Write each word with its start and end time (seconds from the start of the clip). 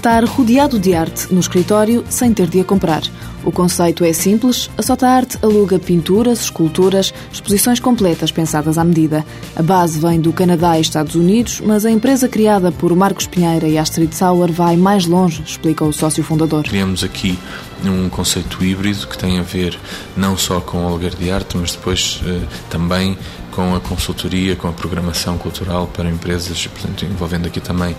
estar 0.00 0.24
rodeado 0.24 0.78
de 0.78 0.94
arte 0.94 1.30
no 1.30 1.38
escritório 1.38 2.02
sem 2.08 2.32
ter 2.32 2.46
de 2.46 2.58
a 2.58 2.64
comprar. 2.64 3.02
O 3.44 3.52
conceito 3.52 4.02
é 4.02 4.14
simples, 4.14 4.70
a 4.78 4.82
Sota 4.82 5.06
Arte 5.06 5.38
aluga 5.42 5.78
pinturas, 5.78 6.40
esculturas, 6.40 7.12
exposições 7.30 7.78
completas 7.80 8.32
pensadas 8.32 8.78
à 8.78 8.84
medida. 8.84 9.24
A 9.54 9.62
base 9.62 10.00
vem 10.00 10.18
do 10.18 10.32
Canadá 10.32 10.78
e 10.78 10.80
Estados 10.80 11.14
Unidos, 11.14 11.60
mas 11.60 11.84
a 11.84 11.90
empresa 11.90 12.28
criada 12.28 12.72
por 12.72 12.96
Marcos 12.96 13.26
Pinheira 13.26 13.68
e 13.68 13.76
Astrid 13.76 14.14
Sauer 14.14 14.50
vai 14.50 14.74
mais 14.74 15.04
longe, 15.04 15.42
explica 15.42 15.84
o 15.84 15.92
sócio 15.92 16.24
fundador. 16.24 16.64
Criamos 16.64 17.04
aqui 17.04 17.38
um 17.84 18.08
conceito 18.08 18.64
híbrido 18.64 19.06
que 19.06 19.18
tem 19.18 19.38
a 19.38 19.42
ver 19.42 19.78
não 20.16 20.34
só 20.34 20.62
com 20.62 20.82
o 20.82 20.86
aluguer 20.88 21.14
de 21.14 21.30
arte, 21.30 21.58
mas 21.58 21.72
depois 21.72 22.22
eh, 22.24 22.40
também 22.70 23.18
com 23.50 23.74
a 23.74 23.80
consultoria, 23.80 24.56
com 24.56 24.68
a 24.68 24.72
programação 24.72 25.36
cultural 25.36 25.86
para 25.88 26.08
empresas, 26.08 26.66
portanto, 26.66 27.04
envolvendo 27.04 27.46
aqui 27.46 27.60
também 27.60 27.94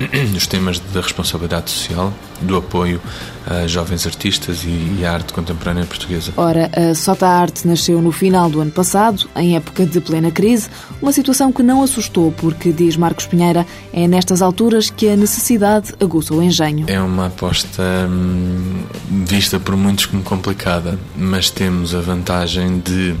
os 0.36 0.46
temas 0.46 0.78
da 0.78 1.00
responsabilidade 1.00 1.70
social, 1.70 2.12
do 2.40 2.56
apoio 2.56 3.00
a 3.46 3.66
jovens 3.66 4.06
artistas 4.06 4.64
e 4.64 5.04
à 5.04 5.12
arte 5.12 5.32
contemporânea 5.32 5.84
portuguesa. 5.84 6.32
Ora, 6.36 6.70
a 6.74 6.94
Sota 6.94 7.26
Arte 7.26 7.66
nasceu 7.66 8.00
no 8.00 8.12
final 8.12 8.48
do 8.48 8.60
ano 8.60 8.70
passado, 8.70 9.28
em 9.36 9.56
época 9.56 9.84
de 9.84 10.00
plena 10.00 10.30
crise, 10.30 10.68
uma 11.00 11.12
situação 11.12 11.52
que 11.52 11.62
não 11.62 11.82
assustou, 11.82 12.32
porque, 12.32 12.72
diz 12.72 12.96
Marcos 12.96 13.26
Pinheira, 13.26 13.66
é 13.92 14.06
nestas 14.06 14.42
alturas 14.42 14.90
que 14.90 15.08
a 15.08 15.16
necessidade 15.16 15.92
aguça 16.00 16.34
o 16.34 16.42
engenho. 16.42 16.86
É 16.88 17.00
uma 17.00 17.26
aposta 17.26 17.82
hum, 18.08 18.82
vista 19.26 19.58
por 19.58 19.76
muitos 19.76 20.06
como 20.06 20.22
complicada, 20.22 20.98
mas 21.16 21.50
temos 21.50 21.94
a 21.94 22.00
vantagem 22.00 22.78
de, 22.78 23.14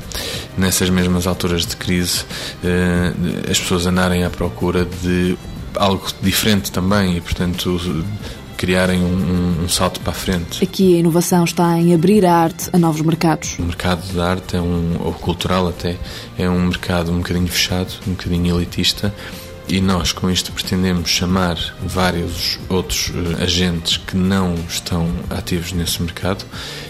nessas 0.56 0.90
mesmas 0.90 1.26
alturas 1.26 1.66
de 1.66 1.76
crise, 1.76 2.24
eh, 2.62 3.12
as 3.50 3.58
pessoas 3.58 3.86
andarem 3.86 4.24
à 4.24 4.30
procura 4.30 4.86
de 5.02 5.36
algo 5.76 6.06
diferente 6.22 6.70
também 6.70 7.16
e, 7.16 7.20
portanto, 7.20 7.78
criarem 8.60 9.02
um, 9.02 9.62
um, 9.64 9.68
salto 9.70 10.00
para 10.00 10.10
a 10.10 10.14
frente. 10.14 10.62
Aqui 10.62 10.94
a 10.94 10.98
inovação 10.98 11.44
está 11.44 11.78
em 11.78 11.94
abrir 11.94 12.26
a 12.26 12.34
arte 12.34 12.68
a 12.74 12.78
novos 12.78 13.00
mercados. 13.00 13.58
O 13.58 13.62
mercado 13.62 14.12
da 14.12 14.30
arte, 14.32 14.54
é 14.54 14.60
um, 14.60 14.98
ou 15.00 15.14
cultural 15.14 15.66
até, 15.68 15.96
é 16.36 16.48
um 16.48 16.66
mercado 16.66 17.10
um 17.10 17.18
bocadinho 17.18 17.48
fechado, 17.48 17.90
um 18.06 18.10
bocadinho 18.10 18.54
elitista. 18.54 19.14
E 19.66 19.80
nós, 19.80 20.12
com 20.12 20.28
isto, 20.28 20.52
pretendemos 20.52 21.08
chamar 21.08 21.56
vários 21.80 22.58
outros 22.68 23.08
uh, 23.08 23.42
agentes 23.42 23.96
que 23.96 24.16
não 24.16 24.54
estão 24.68 25.08
ativos 25.30 25.72
nesse 25.72 26.02
mercado, 26.02 26.44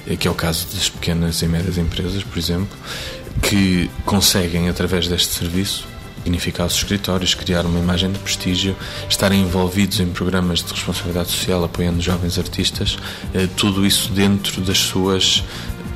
eh, 0.08 0.16
que 0.16 0.26
é 0.26 0.30
o 0.30 0.34
caso 0.34 0.66
das 0.74 0.88
pequenas 0.88 1.42
e 1.42 1.46
médias 1.46 1.76
empresas, 1.76 2.24
por 2.24 2.38
exemplo, 2.38 2.76
que 3.42 3.90
conseguem, 4.06 4.68
através 4.68 5.06
deste 5.06 5.34
serviço, 5.34 5.86
dignificar 6.24 6.66
os 6.66 6.74
escritórios, 6.74 7.34
criar 7.34 7.64
uma 7.66 7.78
imagem 7.78 8.12
de 8.12 8.18
prestígio, 8.18 8.76
estarem 9.08 9.42
envolvidos 9.42 10.00
em 10.00 10.06
programas 10.08 10.62
de 10.62 10.72
responsabilidade 10.72 11.30
social, 11.30 11.64
apoiando 11.64 12.00
jovens 12.00 12.38
artistas, 12.38 12.98
eh, 13.34 13.48
tudo 13.56 13.86
isso 13.86 14.10
dentro 14.12 14.60
das 14.60 14.78
suas 14.78 15.42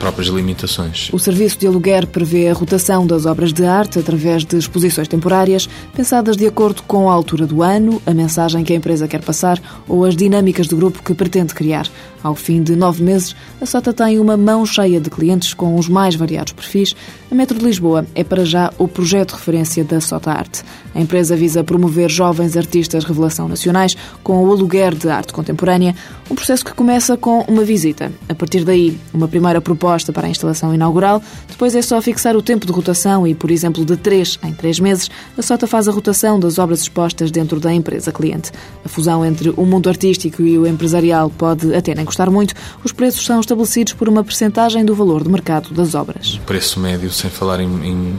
próprias 0.05 0.29
limitações. 0.29 1.09
O 1.15 1.19
serviço 1.19 1.59
de 1.59 1.67
aluguer 1.67 2.07
prevê 2.07 2.51
a 2.51 2.53
rotação 2.53 3.07
das 3.07 3.25
obras 3.25 3.55
de 3.55 3.65
arte 3.65 3.99
através 3.99 4.45
de 4.45 4.59
exposições 4.59 5.09
temporárias, 5.09 5.67
pensadas 5.97 6.37
de 6.37 6.47
acordo 6.47 6.83
com 6.83 7.09
a 7.09 7.15
altura 7.15 7.47
do 7.47 7.63
ano, 7.63 8.03
a 8.05 8.13
mensagem 8.13 8.63
que 8.63 8.75
a 8.75 8.77
empresa 8.77 9.09
quer 9.09 9.23
passar 9.23 9.59
ou 9.89 10.05
as 10.05 10.15
dinâmicas 10.15 10.67
do 10.67 10.77
grupo 10.77 11.03
que 11.03 11.15
pretende 11.15 11.55
criar. 11.55 11.89
Ao 12.23 12.35
fim 12.35 12.63
de 12.63 12.77
nove 12.77 13.03
meses, 13.03 13.35
a 13.61 13.67
Sota 13.67 13.93
tem 13.93 14.19
uma 14.19 14.37
mão 14.37 14.65
cheia 14.65 15.01
de 15.01 15.09
clientes 15.11 15.55
com 15.55 15.77
os 15.77 15.89
mais 15.89 16.15
variados 16.15 16.53
perfis. 16.53 16.95
A 17.31 17.35
Metro 17.35 17.59
de 17.59 17.65
Lisboa 17.65 18.07
é 18.15 18.25
para 18.25 18.45
já 18.45 18.73
o 18.79 18.89
projeto 18.89 19.31
de 19.31 19.37
referência 19.37 19.85
da 19.85 20.01
Sota 20.01 20.31
Arte. 20.31 20.63
A 20.95 21.01
empresa 21.01 21.37
visa 21.37 21.65
promover 21.65 22.11
jovens 22.11 22.57
artistas 22.57 23.05
revelação 23.05 23.47
nacionais 23.49 23.97
com 24.23 24.43
o 24.43 24.51
aluguer 24.51 24.95
de 24.95 25.09
arte 25.09 25.33
contemporânea, 25.35 25.95
um 26.31 26.35
processo 26.35 26.65
que 26.65 26.73
começa 26.73 27.17
com 27.17 27.41
uma 27.41 27.63
visita. 27.63 28.11
A 28.27 28.35
partir 28.35 28.65
daí, 28.65 28.99
uma 29.13 29.29
primeira 29.29 29.61
proposta 29.61 29.94
proposta 29.95 30.13
para 30.13 30.27
a 30.27 30.31
instalação 30.31 30.75
inaugural. 30.75 31.23
Depois 31.49 31.75
é 31.75 31.83
só 31.83 32.01
fixar 32.03 32.37
o 32.37 32.43
tempo 32.43 32.67
de 32.67 32.73
rotação 32.73 33.27
e, 33.27 33.35
por 33.35 33.51
exemplo, 33.51 33.85
de 33.85 33.97
3 33.97 34.41
em 34.43 34.53
3 34.53 34.81
meses, 34.81 35.11
a 35.39 35.43
SOTA 35.43 35.67
faz 35.67 35.89
a 35.89 35.93
rotação 35.93 36.39
das 36.39 36.59
obras 36.59 36.81
expostas 36.81 37.31
dentro 37.31 37.61
da 37.61 37.73
empresa 37.73 38.11
cliente. 38.11 38.51
A 38.85 38.89
fusão 38.89 39.25
entre 39.25 39.51
o 39.51 39.65
mundo 39.65 39.89
artístico 39.89 40.43
e 40.43 40.59
o 40.59 40.67
empresarial 40.67 41.31
pode 41.31 41.75
até 41.75 41.95
nem 41.95 42.05
custar 42.05 42.31
muito. 42.31 42.55
Os 42.83 42.93
preços 42.93 43.25
são 43.25 43.41
estabelecidos 43.41 43.93
por 43.93 44.09
uma 44.09 44.25
percentagem 44.25 44.85
do 44.85 44.95
valor 44.95 45.23
de 45.23 45.31
mercado 45.31 45.73
das 45.73 45.95
obras. 45.95 46.41
Preço 46.45 46.81
médio, 46.81 47.11
sem 47.11 47.31
falar 47.31 47.61
em, 47.61 47.69
em 47.87 48.17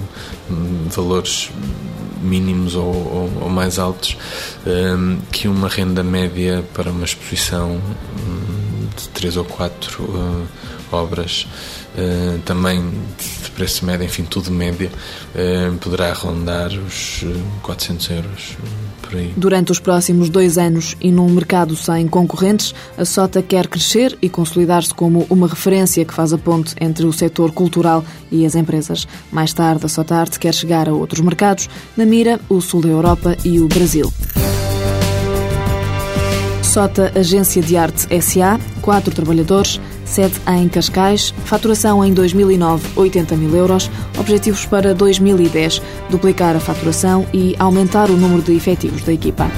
valores 0.90 1.50
mínimos 2.22 2.76
ou, 2.76 2.86
ou, 2.86 3.32
ou 3.42 3.50
mais 3.50 3.78
altos, 3.78 4.18
um, 4.66 5.18
que 5.32 5.48
uma 5.48 5.68
renda 5.68 6.04
média 6.04 6.64
para 6.74 6.90
uma 6.90 7.06
exposição 7.06 7.80
de 8.96 9.10
três 9.10 9.38
ou 9.38 9.44
quatro 9.44 10.04
uh, 10.04 10.48
obras, 10.92 11.48
uh, 11.98 12.40
também 12.40 12.82
de 13.44 13.52
preço 13.52 13.86
médio, 13.86 14.06
enfim, 14.06 14.24
tudo 14.24 14.52
média, 14.52 14.92
uh, 15.36 15.76
poderá 15.78 16.14
rondar 16.14 16.72
os 16.72 17.24
400 17.62 18.10
euros. 18.10 18.58
Por 19.02 19.18
aí. 19.18 19.34
Durante 19.38 19.72
os 19.72 19.80
próximos 19.80 20.30
dois 20.30 20.58
anos 20.58 20.96
e 21.00 21.12
num 21.12 21.30
mercado 21.30 21.76
sem 21.76 22.08
concorrentes, 22.08 22.74
a 22.98 23.06
SOTA 23.06 23.44
quer 23.44 23.68
crescer 23.68 24.18
e 24.20 24.28
consolidar-se 24.28 24.94
como 24.94 25.28
uma 25.30 25.48
referência 25.48 26.04
que 26.04 26.14
faz 26.14 26.34
a 26.34 26.38
ponte 26.38 26.74
entre 26.82 27.06
o 27.06 27.14
setor 27.14 27.52
cultural 27.52 28.04
e 28.32 28.46
as 28.46 28.56
empresas. 28.56 29.08
Mais 29.32 29.54
tarde, 29.54 29.86
a 29.86 29.90
SOTA 29.90 30.16
Arte 30.16 30.40
quer 30.40 30.54
chegar 30.54 30.90
a 30.90 30.94
outros 30.94 31.22
mercados, 31.22 31.70
na 31.96 32.06
mira, 32.06 32.40
o 32.50 32.60
sul 32.62 32.82
da 32.82 32.90
Europa 32.90 33.38
e 33.46 33.60
o 33.60 33.68
Brasil. 33.68 34.12
Sota 36.76 37.10
Agência 37.16 37.62
de 37.62 37.78
Arte 37.78 38.06
SA, 38.22 38.60
quatro 38.86 39.14
trabalhadores, 39.14 39.82
sede 40.06 40.36
em 40.48 40.70
Cascais, 40.70 41.34
faturação 41.44 42.06
em 42.06 42.14
2009 42.14 42.88
80 42.96 43.36
mil 43.36 43.56
euros, 43.56 43.90
objetivos 44.20 44.64
para 44.68 44.94
2010 44.94 45.82
duplicar 46.12 46.56
a 46.56 46.60
faturação 46.60 47.26
e 47.34 47.56
aumentar 47.58 48.12
o 48.12 48.16
número 48.16 48.44
de 48.44 48.56
efetivos 48.56 49.02
da 49.04 49.12
equipa. 49.12 49.50